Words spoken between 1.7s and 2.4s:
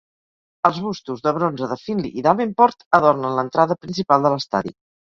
de Finley i